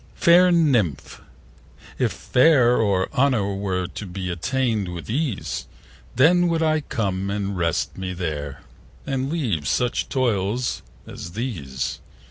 Fair 0.15 0.51
Nymph, 0.51 1.21
if 1.99 2.11
fame 2.11 2.55
or 2.79 3.07
honour 3.13 3.53
were 3.53 3.85
To 3.85 4.07
be 4.07 4.31
attain'd 4.31 4.87
with 4.91 5.11
ease, 5.11 5.67
10 6.17 6.25
Then 6.41 6.47
would 6.47 6.63
I 6.63 6.81
come 6.81 7.29
and 7.29 7.55
rest 7.55 7.99
me 7.99 8.13
there, 8.13 8.61
And 9.05 9.29
leave 9.29 9.67
such 9.67 10.09
toils 10.09 10.81
as 11.05 11.33
these. 11.33 11.99